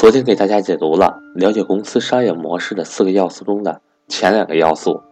[0.00, 5.02] 昨天给大家解读了了解公司商业模式的四个要素中的前两个要素：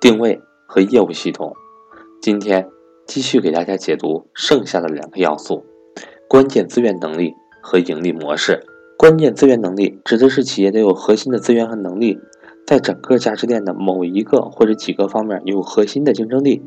[0.00, 1.52] 定位和业务系统。
[2.22, 2.66] 今天
[3.06, 5.66] 继续给大家解读剩下的两个要素：
[6.30, 8.64] 关键资源能力和盈利模式。
[8.96, 12.18] 关键资源能力指的是企业得有核心的资源和能力，
[12.66, 16.62] 在整个价值链的某一个或者几个方面有核心的竞争力，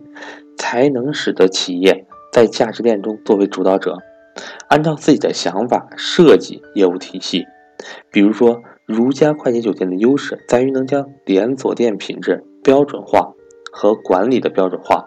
[0.55, 3.97] 才能使得企业在价值链中作为主导者，
[4.67, 7.47] 按照自己的想法设计业务体系。
[8.11, 13.33] 比如说，如家快捷酒店的优势在于能将连锁店品质标准化
[13.71, 15.05] 和管理的标准化，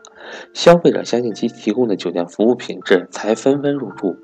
[0.52, 4.16] 消费者相信其提供的酒店服务品质，才纷纷入住。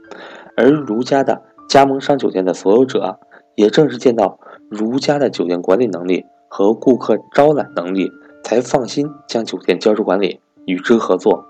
[0.56, 3.18] 而如家的加盟商酒店的所有者，
[3.54, 8.10] 也正是见到如家的酒店管理能力和顾客招揽能力，
[8.42, 11.44] 才放心将酒店交出管理，与之合作。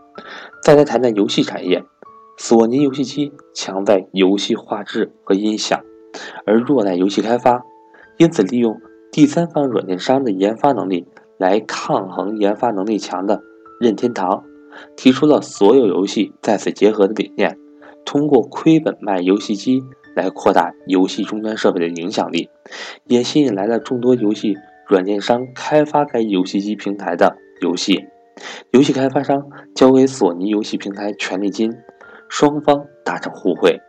[0.62, 1.84] 再来谈谈游戏产业，
[2.36, 5.80] 索尼游戏机强在游戏画质和音响。
[6.44, 7.64] 而弱在游戏开发，
[8.18, 8.80] 因此利用
[9.12, 11.06] 第三方软件商的研发能力
[11.38, 13.42] 来抗衡研发能力强的
[13.80, 14.44] 任天堂，
[14.96, 17.58] 提出了所有游戏在此结合的理念，
[18.04, 19.82] 通过亏本卖游戏机
[20.14, 22.48] 来扩大游戏终端设备的影响力，
[23.06, 28.04] 也吸引来了众多游戏软件商开发该游戏机平台的游戏，
[28.72, 29.42] 游戏开发商
[29.74, 31.72] 交给索尼游戏平台权利金，
[32.28, 33.80] 双方达成互惠。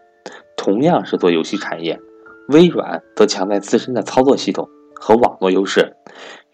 [0.55, 1.99] 同样是做游戏产业。
[2.51, 5.95] 微软则强在自身的操作系统和网络优势，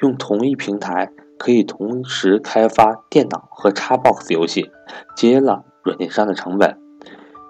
[0.02, 4.70] 用同一平台可以同时开发电脑和 Xbox 游戏，
[5.16, 6.78] 节约了软件商的成本。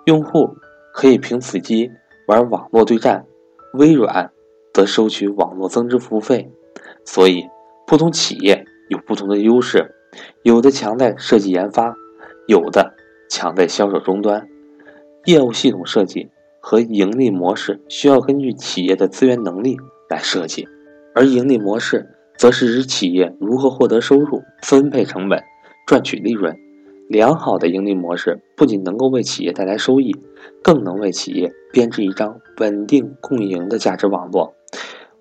[0.05, 0.55] 用户
[0.93, 1.91] 可以凭此机
[2.27, 3.25] 玩网络对战，
[3.73, 4.31] 微软
[4.73, 6.49] 则收取网络增值服务费。
[7.05, 7.45] 所以，
[7.85, 9.93] 不同企业有不同的优势，
[10.43, 11.93] 有的强在设计研发，
[12.47, 12.93] 有的
[13.29, 14.47] 强在销售终端，
[15.25, 16.29] 业务系统设计。
[16.69, 19.77] 和盈利模式需要根据企业的资源能力
[20.09, 20.67] 来设计，
[21.15, 25.41] 而盈利模式则是指企业如何获得收入、分配成本、
[25.87, 26.57] 赚取利润。
[27.07, 30.13] 良好的盈利模式不仅能够为企业带来收益，
[30.61, 34.53] 更能为企业编织一张稳定共赢的价值网络。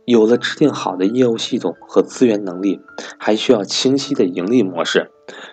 [0.04, 2.80] 有了制定好的业务系统和资源能力，
[3.20, 5.12] 还需要清晰的盈利模式。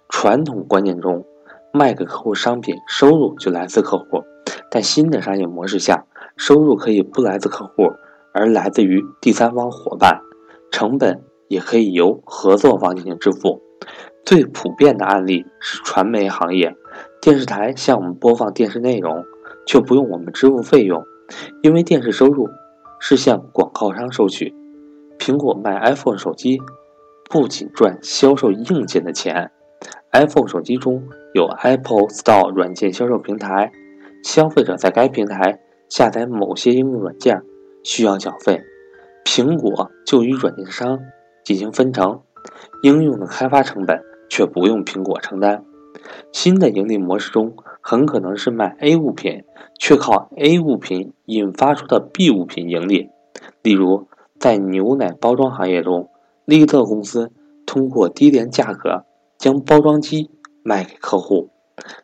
[0.09, 1.23] 传统观念中，
[1.71, 4.23] 卖给客户商品，收入就来自客户。
[4.73, 7.91] 在新的商业模式下，收入可以不来自客户，
[8.33, 10.19] 而来自于第三方伙伴，
[10.71, 13.61] 成本也可以由合作方进行支付。
[14.25, 16.75] 最普遍的案例是传媒行业，
[17.21, 19.23] 电视台向我们播放电视内容，
[19.67, 21.03] 却不用我们支付费用，
[21.61, 22.49] 因为电视收入
[22.99, 24.55] 是向广告商收取。
[25.19, 26.59] 苹果卖 iPhone 手机，
[27.29, 29.51] 不仅赚销售硬件的钱
[30.13, 31.03] ，iPhone 手机中
[31.35, 33.71] 有 Apple Store 软件销售平台。
[34.23, 37.43] 消费者在该平台下载某些应用软件
[37.83, 38.61] 需要缴费，
[39.25, 41.01] 苹果就与软件商
[41.43, 42.21] 进行分成，
[42.81, 45.65] 应用的开发成本却不用苹果承担。
[46.31, 49.43] 新的盈利模式中，很可能是卖 A 物品，
[49.77, 53.09] 却靠 A 物品引发出的 B 物品盈利。
[53.61, 54.07] 例如，
[54.39, 56.09] 在牛奶包装行业中，
[56.45, 57.31] 利特公司
[57.65, 59.03] 通过低廉价格
[59.37, 60.31] 将包装机
[60.63, 61.49] 卖给客户。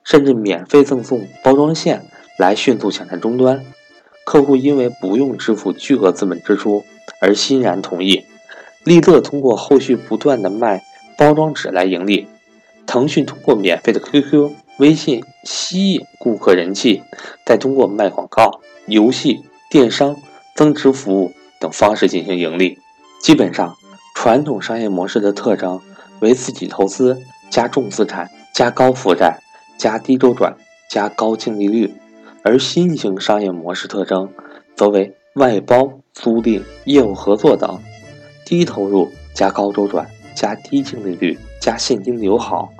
[0.03, 2.08] 甚至免费赠送包装线
[2.39, 3.65] 来迅速抢占终端，
[4.25, 6.85] 客户因为不用支付巨额资本支出
[7.19, 8.25] 而欣然同意。
[8.85, 10.81] 利乐通过后续不断的卖
[11.17, 12.27] 包装纸来盈利，
[12.87, 17.03] 腾讯通过免费的 QQ、微信吸引顾客人气，
[17.45, 20.15] 再通过卖广告、游戏、电商、
[20.55, 22.79] 增值服务等方式进行盈利。
[23.21, 23.75] 基本上，
[24.15, 25.81] 传统商业模式的特征
[26.21, 29.41] 为自己投资加重资产加高负债。
[29.77, 30.57] 加低周转，
[30.89, 31.93] 加高净利率，
[32.49, 34.27] 而新型商业模式特征
[34.75, 37.79] 则为外包、租赁、业务合作等，
[38.43, 42.73] 低投入加高周转，加低净利率，加现金流好。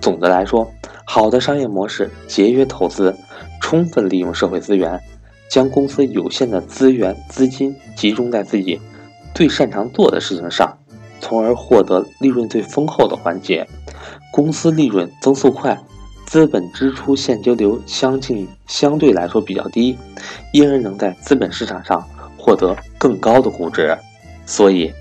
[0.00, 0.70] 总的来说，
[1.04, 3.16] 好的商业模式节约投资，
[3.60, 5.00] 充分利用社会资源，
[5.50, 8.80] 将公司有限的资源资金集中在自己
[9.34, 10.78] 最擅长做的事情上，
[11.20, 13.66] 从而获得利润最丰厚的环节，
[14.30, 15.76] 公司利润增速快。
[16.26, 19.96] 资本支出现金流相近，相对来说比较低，
[20.52, 22.04] 因而能在资本市场上
[22.36, 23.96] 获得更高的估值。
[24.44, 24.92] 所以，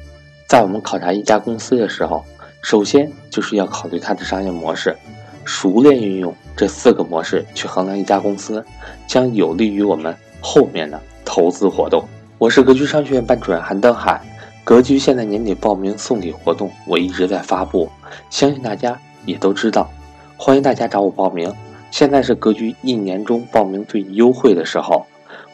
[0.48, 2.24] 在我们考察一家公司的时候，
[2.62, 4.95] 首先就是要考虑它的商业模式，
[5.44, 8.63] 熟练运用这四个模式去衡量一家公司，
[9.07, 12.07] 将有利于我们后面的投资活动。
[12.38, 14.22] 我是格局商学院班主任韩登海，
[14.63, 17.89] 格局现在年底报名送礼活动我一直在发布，
[18.30, 19.89] 相信大家也都知道。
[20.38, 21.54] 欢迎大家找我报名，
[21.92, 25.06] 现在是格局一年中报名最优惠的时候。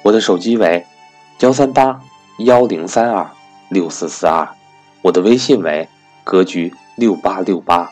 [0.04, 0.86] 我的手机为
[1.39, 2.01] 幺三八
[2.39, 3.30] 幺零三二
[3.69, 4.50] 六四四二，
[5.04, 5.88] 我的微信为
[6.24, 7.92] 格局六八六八。